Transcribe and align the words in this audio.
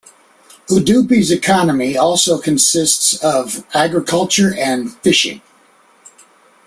Udupi's 0.71 1.29
economy 1.29 1.95
also 1.95 2.39
consists 2.41 3.13
of 3.23 3.63
agriculture 3.75 4.51
and 4.57 4.95
fishing. 5.03 5.43